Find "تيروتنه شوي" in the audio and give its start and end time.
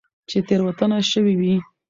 0.47-1.35